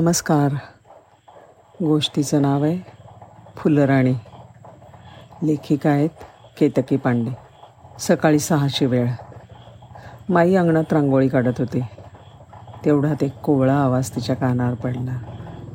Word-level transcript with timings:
नमस्कार. 0.00 0.52
गोष्टीचं 1.84 2.42
नाव 2.42 2.62
आहे 2.64 2.78
फुलराणी. 3.56 4.12
लेखिका 5.42 5.90
आहेत 5.90 6.08
केतकी 6.60 6.96
पांडे. 6.96 7.30
सकाळी 7.98 8.38
सहाशे 8.38 8.86
वेळ. 8.86 9.10
माई 10.28 10.54
अंगणात 10.54 10.92
रांगोळी 10.92 11.28
काढत 11.28 11.52
होती. 11.58 11.80
तेवढ्यात 12.84 13.22
एक 13.22 13.34
कोवळा 13.34 13.74
आवाज 13.74 14.10
तिच्या 14.10 14.36
कानावर 14.36 14.74
पडला. 14.74 15.18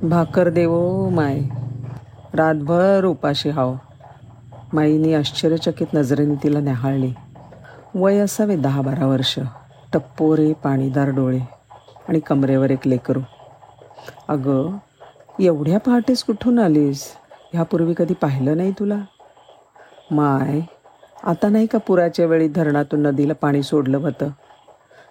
भाकर 0.03 0.49
देवो 0.49 1.09
माय. 1.09 1.41
रातभर 2.33 3.05
उपाशी 3.05 3.49
हाव. 3.49 3.75
माईनी 4.73 5.13
आश्चर्यचकित 5.13 5.87
नजरेने 5.93 6.35
तिला 6.43 6.59
न्याहाळली. 6.59 7.13
वय 7.95 8.17
असावे 8.17 8.55
दहा 8.55 8.81
बारा 8.81 9.05
वर्ष. 9.05 9.39
टप्पोरे 9.93 10.53
पाणीदार 10.53 11.09
डोळे 11.09 11.39
आणि 12.09 12.19
कमरेवर 12.19 12.71
एक 12.71 12.87
लेकरू. 12.87 13.19
अगं 14.27 14.77
एवढ्या 15.39 15.79
पहाटेस 15.79 16.23
कुठून 16.23 16.59
आलीस? 16.59 17.17
ह्यापूर्वी 17.53 17.93
कधी 17.97 18.13
पाहिलं 18.13 18.57
नाही 18.57 18.71
तुला? 18.71 18.97
माय 20.11 20.61
आता 21.23 21.49
नाही 21.49 21.65
का 21.65 21.77
पुराच्या 21.77 22.25
वेळी 22.25 22.47
धरणातून 22.47 23.01
नदीला 23.01 23.33
पाणी 23.33 23.63
सोडलं 23.63 23.97
होतं? 23.97 24.29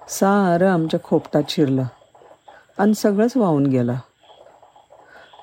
सारं 0.08 0.68
आमच्या 0.68 1.00
खोपटात 1.04 1.42
शिरलं 1.48 1.84
आणि 2.78 2.94
सगळंच 2.94 3.36
वाहून 3.36 3.66
गेलं. 3.66 3.94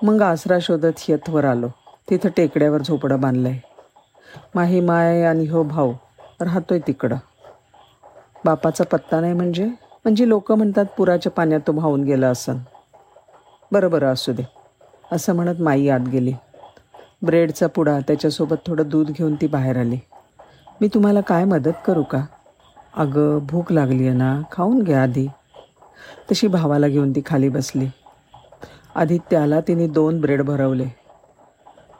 मग 0.03 0.21
आसरा 0.21 0.57
शोधत 0.61 1.09
येतवर 1.09 1.45
आलो. 1.45 1.67
तिथं 2.09 2.29
टेकड्यावर 2.37 2.81
झोपडं 2.81 3.21
बांधलंय. 3.21 3.57
माही 4.55 4.79
माय 4.79 5.23
आणि 5.23 5.47
हो 5.47 5.63
भाऊ 5.63 5.93
राहतोय 6.41 6.79
तिकडं. 6.79 7.15
बापाचा 8.45 8.83
पत्ता 8.83 9.21
नाही 9.21 9.33
म्हणजे? 9.33 9.65
म्हणजे 9.65 10.29
लोक 10.29 10.51
म्हणतात 10.51 10.85
पुराच्या 10.97 11.31
पाण्यात 11.31 11.61
तो 11.67 11.73
वाहून 11.73 12.03
गेला 12.03 12.27
असन. 12.27 12.57
बरं 13.71 13.91
बरं 13.91 14.13
असू 14.13 14.33
दे. 14.33 14.43
असं 15.11 15.35
म्हणत 15.35 15.61
माई 15.61 15.89
आत 15.89 15.99
गेली. 15.99 16.33
ब्रेडचा 17.21 17.67
पुडा 17.67 17.99
त्याच्यासोबत 17.99 18.55
थोडं 18.65 18.89
दूध 18.89 19.11
घेऊन 19.11 19.35
ती 19.35 19.47
बाहेर 19.47 19.77
आली. 19.77 19.97
मी 20.81 20.87
तुम्हाला 20.87 21.21
काय 21.21 21.45
मदत 21.45 21.71
करू 21.85 22.03
का? 22.03 22.25
अगं 22.93 23.39
भूक 23.41 23.71
लागली 23.71 24.07
आहे 24.07 24.17
ना 24.17 24.41
खाऊन 24.51 24.83
घ्या 24.83 25.03
आधी. 25.03 25.27
तशी 26.31 26.47
भावाला 26.47 26.87
घेऊन 26.87 27.11
ती 27.11 27.21
खाली 27.25 27.49
बसली. 27.49 27.87
आधी 28.95 29.17
त्याला 29.17 29.59
तिने 29.59 29.87
दोन 29.87 30.21
ब्रेड 30.21 30.41
भरवले. 30.41 30.85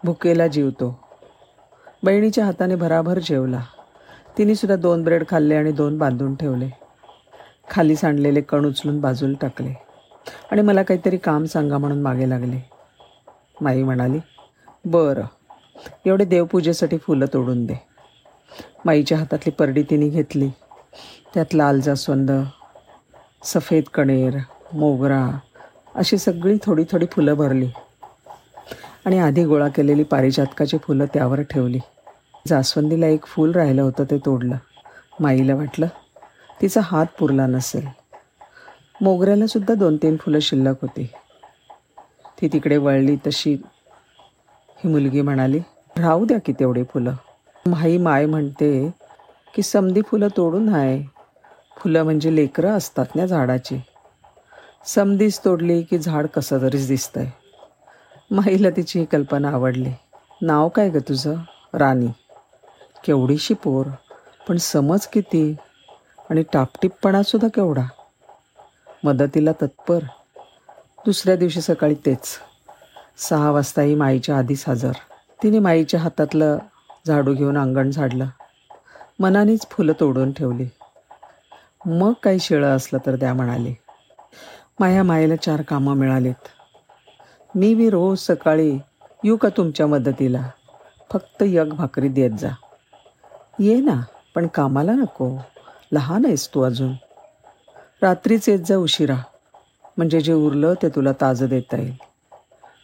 भुकेला 0.04 0.48
जीवतो. 0.48 1.00
बहिणीच्या 2.04 2.46
हाताने 2.46 2.76
भराभर 2.76 3.20
जेवला. 3.20 3.60
तिने 4.38 4.56
सुद्धा 4.56 4.76
दोन 4.76 5.04
ब्रेड 5.04 5.24
खाल्ले 5.30 5.56
आणि 5.56 5.72
दोन 5.72 5.98
बांधून 5.98 6.36
ठेवले. 6.36 6.70
खाली 7.70 7.96
सांडलेले 7.96 8.42
कण 8.42 8.66
उचलून 8.66 9.02
बाजूला 9.02 9.38
टाकले. 9.42 9.89
आणि 10.52 10.62
मला 10.62 10.84
काहीतरी 10.84 11.18
काम 11.18 11.46
सांगा 11.46 11.78
म्हणून 11.78 12.02
मागे 12.02 12.30
लागले. 12.30 12.70
माई 13.62 13.84
म्हणाली 13.84 14.20
बरं. 14.86 15.24
एवढे 16.06 16.26
देवपूजेसाठी 16.26 16.98
फुलं 16.98 17.26
तोडून 17.34 17.66
दे. 17.66 17.76
माईच्या 18.86 19.18
हातातली 19.18 19.52
परडी 19.52 19.84
तिने 19.84 20.10
घेतली. 20.10 20.50
त्यात 21.34 21.46
लाल 21.54 21.82
जास्वंद 21.82 22.32
सफेद 23.44 23.84
कणेर 23.94 24.38
मोगरा 24.74 25.40
अशी 25.96 26.18
सगळी 26.18 26.58
थोडी 26.64 26.84
थोडी 26.92 27.06
फुलं 27.06 27.34
भरली. 27.34 27.70
आणि 29.06 29.20
आधी 29.20 29.46
गोळा 29.46 29.68
केलेली 29.68 30.04
पारिजातकाची 30.04 30.78
फुलं 30.78 31.06
त्यावर 31.06 31.42
ठेवली. 31.42 31.80
जास्वंदीला 32.48 33.08
एक 33.08 33.26
फूल 33.26 33.52
राहिलं 33.52 33.82
होतं 33.82 34.04
ते 34.04 34.18
तोडलं. 34.18 34.56
माईला 35.20 35.56
वाटलं 35.56 35.88
तिचा 36.62 36.82
हात 36.84 37.06
पुरला 37.20 37.48
नसेल. 37.48 37.88
मोगऱ्याला 39.02 39.48
सुद्धा 39.48 39.74
दोन 39.74 39.98
तीन 39.98 40.18
फुलं 40.18 40.40
शिल्लक 40.40 40.76
होती. 40.82 41.10
ती 42.42 42.48
तिकडे 42.48 42.78
वळली 42.78 43.16
तशी. 43.16 43.54
ही 44.78 44.88
मुलगी 44.88 45.22
म्हणाली 45.22 45.60
राहू 45.98 46.26
द्या 46.26 46.38
की 46.46 46.54
तेवढी 46.54 46.84
फुलं. 46.84 47.14
माई 47.66 47.98
माय 47.98 48.26
म्हणते 48.26 48.94
की 49.56 49.62
समधी 49.62 50.02
फुलं 50.02 50.28
तोडून 50.38 50.76
आहे 50.76 51.04
फुलं 51.78 52.04
म्हणजे 52.04 52.36
लेकरं 52.36 52.70
असतात 52.70 53.06
ना 53.16 53.26
झाडाची. 53.26 53.82
समधीच 54.86 55.40
तोडली 55.46 55.82
की 55.82 55.98
झाड 55.98 56.28
कसं 56.28 56.62
तरीच 56.62 56.88
दिसतंय. 56.88 57.28
माईला 58.32 58.70
तिची 58.70 59.00
ही 59.00 59.06
कल्पना 59.06 59.50
आवडली. 59.50 59.90
नाव 60.42 60.70
काय 60.70 60.90
गं 60.90 61.00
तुझं? 61.00 61.36
राणी. 61.74 62.08
केवढीशी 63.04 63.54
पोर. 63.54 63.86
पण 64.48 64.58
समज 64.58 65.08
किती? 65.08 65.56
आणि 66.30 66.44
टापटीपपणासुद्धा 66.54 67.48
केवढा? 67.48 67.84
मदतीला 69.04 69.52
तत्पर. 69.52 70.00
दुसऱ्या 71.06 71.36
दिवशी 71.36 71.62
सकाळी 71.62 71.94
तेच. 71.94 72.38
सहा 73.18 73.52
वाजता 73.52 73.82
ही 73.82 73.96
माईच्या 73.96 74.38
आधीच 74.38 74.64
हजर. 74.68 74.92
तिने 75.44 75.60
माईच्या 75.60 76.00
हातातलं 76.00 76.58
झाडू 77.08 77.34
घेऊन 77.34 77.58
अंगण 77.58 77.92
झाडलं. 77.92 78.26
मनानेच 79.20 79.68
फुलं 79.70 79.94
तोडून 80.00 80.32
ठेवली. 80.32 80.66
मग 81.86 82.14
काही 82.24 82.40
शिळं 82.40 82.76
असलं 82.76 83.00
तर 83.06 83.16
द्या 83.16 83.34
म्हणाले 83.34 83.74
माया 84.80 85.04
मायेला 85.04 85.36
चार 85.36 85.62
कामं 85.62 85.96
मिळालीत. 85.96 86.48
मी 87.56 87.76
बी 87.76 87.90
रोज 87.90 88.20
सकाळी 88.20 88.80
येऊ 89.24 89.38
का 89.38 89.50
तुमच्या 89.50 89.88
मदतीला? 89.88 90.50
फक्त 91.12 91.44
यग 91.46 91.74
भाकरी 91.74 92.08
देत 92.08 92.32
जा. 92.32 92.50
ये 93.60 93.80
ना 93.80 94.02
पण 94.36 94.48
कामाला 94.48 94.92
नको. 94.92 95.38
लहान 95.92 96.26
आहेस 96.26 96.54
तू 96.54 96.62
अजून. 96.62 96.94
रात्रीच 98.02 98.50
येत 98.50 98.60
जा 98.60 98.76
उशिरा. 98.78 99.16
म्हणजे 99.98 100.22
जे 100.22 100.34
उरलं 100.34 100.74
ते 100.82 100.90
तुला 100.90 101.12
ताजं 101.12 101.48
देता 101.48 101.78
येईल. 101.78 101.94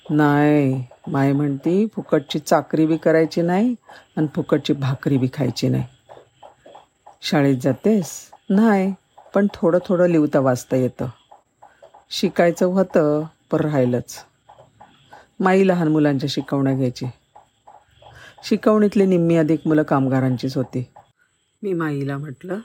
नाही 0.10 0.84
माय 1.08 1.34
म्हणती 1.34 1.88
फुकटची 1.96 2.40
चाकरी 2.40 2.86
बी 2.86 2.98
करायची 2.98 3.42
नाही 3.42 3.76
आणि 4.18 4.28
फुकटची 4.36 4.74
भाकरी 4.74 5.18
बी 5.18 5.28
खायची 5.34 5.70
नाही. 5.70 5.84
शाळेत 7.22 7.58
जातेस? 7.62 8.32
नाही 8.50 8.94
पण 9.36 9.48
थोडं 9.54 9.80
थोडं 9.86 10.08
लिवता 10.08 10.40
वाचता 10.40 10.76
येतं. 10.76 11.06
शिकायचं 12.10 12.66
होतं 12.66 13.24
पण 13.52 13.60
राहिलंच. 13.60 14.16
माई 15.40 15.68
लहान 15.68 15.88
मुलांच्या 15.88 16.30
शिकवण्या 16.30 16.74
घ्यायची. 16.74 17.06
शिकवणीतली 18.44 19.06
निम्मी 19.06 19.36
अधिक 19.36 19.60
मुलं 19.66 19.84
कामगारांचीच 19.84 20.58
होती. 20.58 20.92
मी 21.64 21.74
माईला 21.74 22.18
म्हटलं 22.18 22.60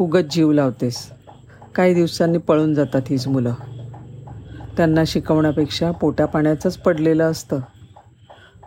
उगत 0.00 0.24
जीव 0.30 0.52
लावतेस. 0.52 1.12
काही 1.78 1.94
दिवसांनी 1.94 2.38
पळून 2.38 2.74
जातात 2.74 3.02
हीच 3.08 3.26
मुलं. 3.26 3.54
त्यांना 4.76 5.02
शिकवण्यापेक्षा 5.06 5.90
पोटा 5.90 6.24
पाण्याचंच 6.24 6.78
पडलेलं 6.78 7.30
असतं. 7.30 7.60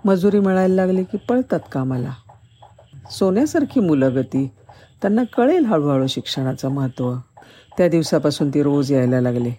मजुरी 0.06 0.40
मिळायला 0.40 0.76
लागली 0.76 1.04
की 1.04 1.18
पळतात 1.18 1.60
कामाला. 1.72 2.12
सोन्यासारखी 3.12 3.80
मुलं 3.80 4.16
गती 4.16 4.52
त्यांना 5.02 5.24
कळेल 5.38 5.66
हळूहळू 5.66 6.08
शिक्षणाचं 6.08 6.70
महत्त्व. 6.70 7.16
त्या 7.78 7.90
दिवसापासून 7.90 8.50
ती 8.50 8.64
रोज 8.64 8.92
यायला 8.92 9.22
लागली. 9.22 9.52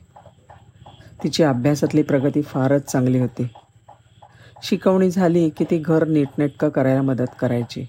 तिची 1.22 1.42
अभ्यासातली 1.42 2.02
प्रगती 2.02 2.42
फारच 2.42 2.84
चांगली 2.84 3.18
होती. 3.18 3.48
शिकवणी 4.62 5.10
झाली 5.10 5.48
की 5.48 5.64
ती 5.64 5.78
घर 5.78 6.08
नीटनेटकं 6.08 6.68
करायला 6.68 7.02
मदत 7.02 7.30
करायची. 7.40 7.86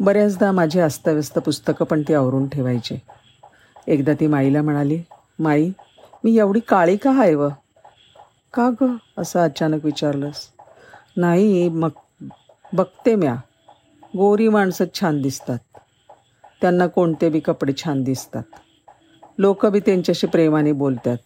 बऱ्याचदा 0.00 0.52
माझी 0.52 0.80
अस्ताव्यस्त 0.80 1.38
पुस्तकं 1.38 1.84
पण 1.84 2.02
ती 2.02 2.14
आवरून 2.14 2.48
ठेवायची. 2.48 2.94
एकदा 3.90 4.12
ती 4.20 4.26
माईला 4.26 4.62
म्हणाली 4.62 5.02
माई 5.38 5.70
मी 6.24 6.38
एवढी 6.38 6.60
काळी 6.60 6.96
का 6.96 7.10
आहे 7.10 7.34
व? 7.34 7.48
का 8.54 8.70
ग? 8.80 8.96
असं 9.18 9.40
अचानक 9.40 9.84
विचारलंस. 9.84 10.48
नाही 11.16 11.68
मग 11.68 11.88
बघते 12.72 13.14
म्या. 13.14 13.36
गोरी 14.16 14.48
माणसं 14.48 14.84
छान 14.94 15.22
दिसतात. 15.22 15.58
त्यांना 16.60 16.86
कोणते 16.86 17.28
बी 17.28 17.40
कपडे 17.40 17.72
छान 17.84 18.02
दिसतात. 18.02 18.42
लोक 19.38 19.66
बी 19.66 19.80
त्यांच्याशी 19.80 20.26
प्रेमाने 20.26 20.72
बोलतात. 20.72 21.16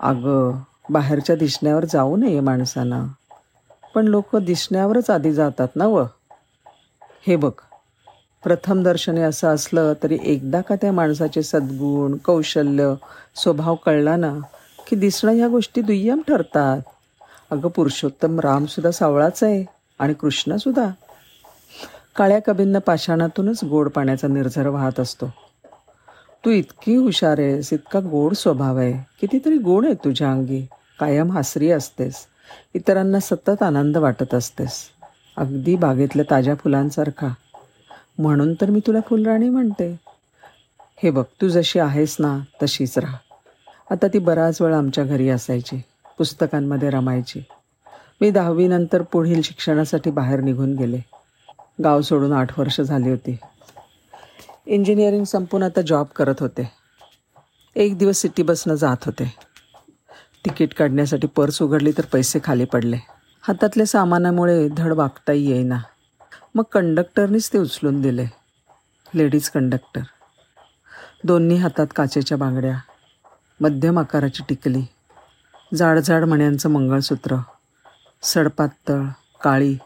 अगं 0.00 0.58
बाहेरच्या 0.90 1.36
दिसण्यावर 1.36 1.84
जाऊ 1.84 2.16
नये 2.16 2.40
माणसांना. 2.40 3.06
पण 3.94 4.04
लोक 4.04 4.36
दिसण्यावरच 4.36 5.10
आधी 5.10 5.32
जातात 5.32 5.68
ना 5.76 5.86
व? 5.86 6.04
हे 7.26 7.36
बघ 7.36 7.52
प्रथम 8.44 8.82
दर्शने 8.82 9.22
असं 9.22 9.48
असलं 9.48 9.92
तरी 10.02 10.18
एकदा 10.22 10.60
का 10.60 10.74
त्या 10.74 10.92
माणसाचे 10.92 11.42
सद्गुण 11.42 12.16
कौशल्य 12.16 12.94
स्वभाव 13.36 13.74
कळला 13.74 14.16
ना 14.16 14.38
की 14.90 14.96
दिसणं 14.96 15.32
ह्या 15.32 15.48
गोष्टी 15.48 15.80
दुय्यम 15.80 16.20
ठरतात? 16.28 16.80
अगं 17.50 17.68
पुरुषोत्तम 17.68 18.40
रामसुद्धा 18.40 18.90
सावळाच 18.90 19.42
आहे 19.42 19.64
आणि 19.98 20.14
कृष्णसुद्धा 20.14 20.90
काळ्या 22.16 22.38
कबींना 22.40 22.78
पाषाणातूनच 22.78 23.64
गोड 23.64 23.88
पाण्याचा 23.88 24.28
निर्झर 24.28 24.66
वाहत 24.66 25.00
असतो. 25.00 25.26
तू 26.44 26.50
इतकी 26.50 26.96
हुशार 26.96 27.38
आहेस 27.38 27.72
इतका 27.72 28.00
गोड 28.00 28.34
स्वभाव 28.34 28.76
आहे. 28.76 28.92
कितीतरी 28.92 29.58
गुण 29.58 29.84
आहे 29.84 29.94
तुझ्या 29.94 30.30
अंगी. 30.30 30.66
कायम 31.00 31.32
हासरी 31.32 31.70
असतेस. 31.70 32.14
इतरांना 32.74 33.20
सतत 33.20 33.62
आनंद 33.62 33.96
वाटत 33.96 34.34
असतेस. 34.34 34.84
अगदी 35.36 35.76
बागेतल्या 35.76 36.24
ताज्या 36.30 36.54
फुलांसारखा. 36.54 37.28
म्हणून 38.18 38.54
तर 38.54 38.70
मी 38.70 38.80
तुला 38.86 38.98
फुलराणी 39.06 39.48
म्हणते. 39.48 40.00
हे 41.02 41.10
बघ 41.10 41.24
तू 41.42 41.48
जशी 41.48 41.78
आहेस 41.78 42.16
ना 42.18 42.38
तशीच 42.62 42.98
राहा. 42.98 43.16
आता 43.90 44.06
ती 44.08 44.18
बराच 44.18 44.62
वेळ 44.62 44.74
आमच्या 44.74 45.04
घरी 45.04 45.28
असायची 45.28 45.82
पुस्तकांमध्ये 46.18 46.90
रमायची. 46.90 47.42
मी 48.20 48.30
दहावीनंतर 48.30 49.02
पुढील 49.02 49.42
शिक्षणासाठी 49.42 50.10
बाहेर 50.10 50.40
निघून 50.40 50.74
गेले. 50.74 50.98
गाव 51.84 52.00
सोडून 52.00 52.32
आठ 52.32 52.58
वर्ष 52.58 52.80
झाली 52.80 53.10
होती. 53.10 53.36
इंजिनिअरिंग 54.66 55.24
संपून 55.24 55.62
आता 55.62 55.80
जॉब 55.80 56.06
करत 56.16 56.34
होते. 56.40 56.72
एक 57.76 57.98
दिवस 57.98 58.16
सिटी 58.16 58.42
बसनं 58.42 58.74
जात 58.74 58.96
होते. 59.06 59.34
तिकीट 60.44 60.74
काढण्यासाठी 60.74 61.26
पर्स 61.26 61.62
उघडली 61.62 61.92
तर 61.92 62.04
पैसे 62.12 62.38
खाली 62.44 62.64
पडले. 62.64 62.96
हातातल्या 63.42 63.86
सामानामुळे 63.86 64.68
धड 64.68 64.92
वागताही 64.92 65.50
येईना. 65.50 65.78
मग 66.58 66.64
कंडक्टरनीच 66.72 67.52
ते 67.52 67.58
उचलून 67.58 68.02
दिले. 68.02 68.26
Ladies 69.14 69.50
conductor. 69.50 70.00
दोन्ही 71.24 71.56
हातात 71.56 71.86
काचेच्या 71.96 72.38
बांगड्या. 72.38 72.78
मध्यम 73.60 73.98
आकाराची 73.98 74.42
टिकली. 74.48 74.82
जाडजाड 75.74 76.24
मण्यांचं 76.24 76.70
मंगळसूत्र. 76.70 77.36
सडपातळ 78.22 79.02
काळी 79.44 79.76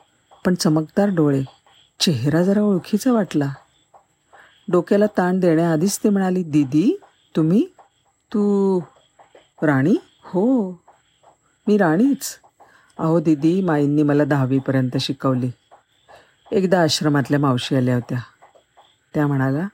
पण 0.47 0.55
चमकदार 0.55 1.09
डोळे. 1.09 1.43
चेहरा 2.01 2.43
जरा 2.43 2.61
ओळखीचा 2.61 3.13
वाटला. 3.13 3.53
डोक्याला 4.69 5.07
ताण 5.07 5.41
देण्याआधीच 5.41 5.99
ते 5.99 6.09
म्हणाली 6.09 6.43
दीदी 6.43 7.01
तुम्ही? 7.37 7.67
तू 8.33 8.81
राणी? 9.63 9.97
हो. 10.25 10.71
मी 11.67 11.79
राणीच. 11.79 12.39
अहो 12.99 13.21
दीदी 13.21 13.61
माईंनी 13.61 14.03
मला 14.03 14.25
दहावीपर्यंत 14.25 14.97
शिकवली. 15.01 15.51
एकदा 16.53 16.83
आश्रमातल्या 16.83 17.41
मावशी 17.41 17.77
आल्या 17.77 17.95
होत्या. 17.95 18.19
त्या 19.15 19.27
म्हणाला 19.27 19.69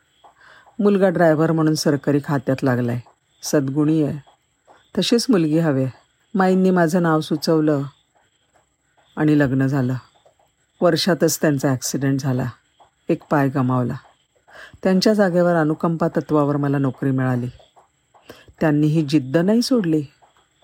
मुलगा 0.78 1.08
ड्रायव्हर 1.08 1.52
म्हणून 1.52 1.74
सरकारी 1.74 2.20
खात्यात 2.24 2.64
लागला 2.64 2.92
आहे 2.92 3.00
सद्गुणी 3.42 4.02
आहे. 4.02 4.18
तशीच 4.98 5.26
मुलगी 5.28 5.58
हवे 5.58 5.86
माईंनी 6.34 6.70
माझं 6.70 7.02
नाव 7.02 7.20
सुचवलं 7.20 7.82
आणि 9.16 9.38
लग्न 9.38 9.66
झालं. 9.66 9.94
वर्षातच 10.80 11.40
त्यांचा 11.40 11.68
ॲक्सिडेंट 11.68 12.20
झाला. 12.20 12.44
एक 13.08 13.22
पाय 13.30 13.48
गमावला. 13.48 13.94
त्यांच्या 14.82 15.14
जागेवर 15.14 15.54
अनुकंपा 15.54 16.08
तत्वावर 16.08 16.56
मला 16.56 16.78
नोकरी 16.78 17.10
मिळाली. 17.10 17.48
त्यांनी 18.60 18.86
ही 18.86 19.02
जिद्द 19.02 19.36
नाही 19.36 19.62
सोडली. 19.62 20.02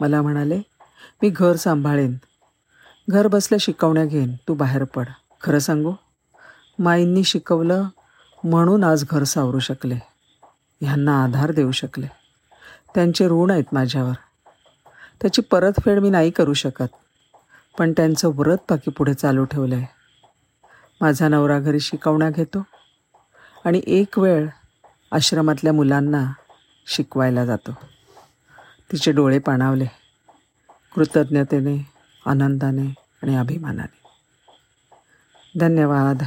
मला 0.01 0.23
म्हणाले 0.23 0.59
मी 1.23 1.29
घर 1.29 1.57
सांभाळेन. 1.57 2.17
घर 3.11 3.27
बसल्या 3.27 3.59
शिकवण्या 3.61 4.05
घेईन. 4.05 4.35
तू 4.49 4.55
बाहेर 4.55 4.85
पड. 4.85 5.05
खरं 5.43 5.59
सांगू? 5.59 5.93
माईंनी 6.79 7.25
शिकवलं 7.25 7.89
म्हणून 8.45 8.85
आज 8.85 9.05
घर 9.11 9.23
सावरू 9.23 9.59
शकले. 9.59 9.95
ह्यांना 10.81 11.25
आधार 11.25 11.53
देऊ 11.53 11.71
शकले. 11.71 12.07
त्यांचे 12.95 13.27
ऋण 13.27 13.51
आहेत 13.51 13.65
माझ्यावर. 13.73 14.15
त्याची 15.21 15.43
परतफेड 15.43 15.99
मी 15.99 16.11
नाही 16.11 16.31
करू 16.31 16.53
शकत. 16.53 16.87
पण 17.79 17.93
त्यांचं 17.93 18.29
व्रत 18.29 18.57
बाकी 18.71 18.91
पुढे 18.91 19.15
चालू 19.15 19.45
ठेवलं 19.45 19.75
आहे 19.75 19.87
माझा 21.01 21.29
नवरा 21.29 21.61
घरी 21.61 21.81
शिकवण्या 21.81 22.31
घेतो 22.31 22.67
आणि 23.65 23.81
एक 23.87 24.19
वेळ 24.19 24.49
आश्रमातल्या 25.13 25.73
मुलांना 25.73 26.33
शिकवायला 26.87 27.45
जातो. 27.45 27.71
तिचे 28.93 29.13
डोळे 29.13 29.39
पाणावले. 29.39 29.87
कृतज्ञतेने 30.95 31.87
आनंदाने 32.27 32.95
आणि 33.23 33.37
अभिमानाने. 33.37 34.01
धन्यवाद. 35.61 36.23